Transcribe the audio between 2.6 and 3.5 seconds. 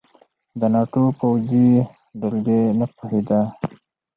نه پوهېده.